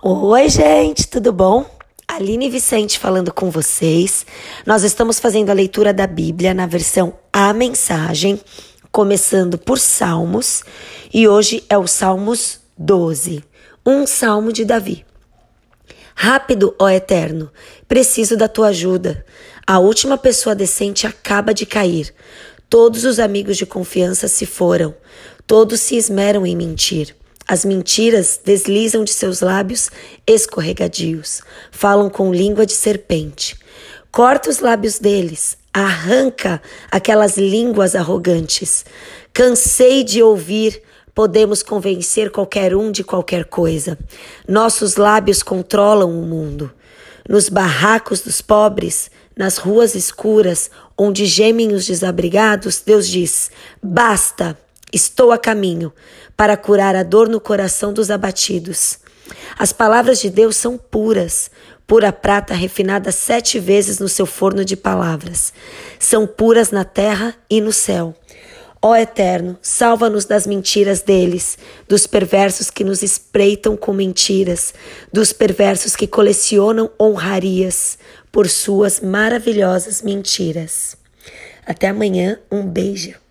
Oi, 0.00 0.48
gente, 0.48 1.08
tudo 1.08 1.32
bom? 1.32 1.68
Aline 2.06 2.48
Vicente 2.48 3.00
falando 3.00 3.34
com 3.34 3.50
vocês. 3.50 4.24
Nós 4.64 4.84
estamos 4.84 5.18
fazendo 5.18 5.50
a 5.50 5.52
leitura 5.52 5.92
da 5.92 6.06
Bíblia 6.06 6.54
na 6.54 6.66
versão 6.66 7.18
A 7.32 7.52
Mensagem, 7.52 8.40
começando 8.92 9.58
por 9.58 9.76
Salmos, 9.76 10.62
e 11.12 11.26
hoje 11.26 11.64
é 11.68 11.76
o 11.76 11.88
Salmos 11.88 12.60
12, 12.78 13.42
um 13.84 14.06
salmo 14.06 14.52
de 14.52 14.64
Davi. 14.64 15.04
Rápido, 16.14 16.76
ó 16.78 16.88
Eterno, 16.88 17.50
preciso 17.88 18.36
da 18.36 18.46
tua 18.46 18.68
ajuda. 18.68 19.26
A 19.66 19.80
última 19.80 20.16
pessoa 20.16 20.54
decente 20.54 21.08
acaba 21.08 21.52
de 21.52 21.66
cair. 21.66 22.14
Todos 22.70 23.04
os 23.04 23.18
amigos 23.18 23.56
de 23.56 23.66
confiança 23.66 24.28
se 24.28 24.46
foram. 24.46 24.94
Todos 25.44 25.80
se 25.80 25.96
esmeram 25.96 26.46
em 26.46 26.54
mentir. 26.54 27.17
As 27.50 27.64
mentiras 27.64 28.38
deslizam 28.44 29.02
de 29.02 29.10
seus 29.10 29.40
lábios 29.40 29.90
escorregadios, 30.26 31.40
falam 31.72 32.10
com 32.10 32.30
língua 32.30 32.66
de 32.66 32.74
serpente. 32.74 33.56
Corta 34.12 34.50
os 34.50 34.58
lábios 34.58 34.98
deles, 34.98 35.56
arranca 35.72 36.60
aquelas 36.90 37.38
línguas 37.38 37.94
arrogantes. 37.94 38.84
Cansei 39.32 40.04
de 40.04 40.22
ouvir, 40.22 40.82
podemos 41.14 41.62
convencer 41.62 42.30
qualquer 42.30 42.76
um 42.76 42.92
de 42.92 43.02
qualquer 43.02 43.46
coisa. 43.46 43.98
Nossos 44.46 44.96
lábios 44.96 45.42
controlam 45.42 46.10
o 46.10 46.26
mundo. 46.26 46.70
Nos 47.26 47.48
barracos 47.48 48.20
dos 48.20 48.42
pobres, 48.42 49.10
nas 49.34 49.56
ruas 49.56 49.94
escuras, 49.94 50.70
onde 50.98 51.24
gemem 51.24 51.72
os 51.72 51.86
desabrigados, 51.86 52.82
Deus 52.84 53.08
diz: 53.08 53.50
basta! 53.82 54.54
Estou 54.92 55.32
a 55.32 55.38
caminho 55.38 55.92
para 56.36 56.56
curar 56.56 56.96
a 56.96 57.02
dor 57.02 57.28
no 57.28 57.40
coração 57.40 57.92
dos 57.92 58.10
abatidos. 58.10 58.98
As 59.58 59.72
palavras 59.72 60.20
de 60.20 60.30
Deus 60.30 60.56
são 60.56 60.78
puras, 60.78 61.50
pura 61.86 62.12
prata 62.12 62.54
refinada 62.54 63.12
sete 63.12 63.58
vezes 63.58 63.98
no 63.98 64.08
seu 64.08 64.24
forno 64.24 64.64
de 64.64 64.76
palavras. 64.76 65.52
São 65.98 66.26
puras 66.26 66.70
na 66.70 66.84
terra 66.84 67.34
e 67.50 67.60
no 67.60 67.72
céu. 67.72 68.14
Ó 68.80 68.94
Eterno, 68.94 69.58
salva-nos 69.60 70.24
das 70.24 70.46
mentiras 70.46 71.02
deles, 71.02 71.58
dos 71.88 72.06
perversos 72.06 72.70
que 72.70 72.84
nos 72.84 73.02
espreitam 73.02 73.76
com 73.76 73.92
mentiras, 73.92 74.72
dos 75.12 75.32
perversos 75.32 75.96
que 75.96 76.06
colecionam 76.06 76.88
honrarias 76.98 77.98
por 78.30 78.48
suas 78.48 79.00
maravilhosas 79.00 80.00
mentiras. 80.00 80.96
Até 81.66 81.88
amanhã, 81.88 82.38
um 82.50 82.64
beijo. 82.64 83.27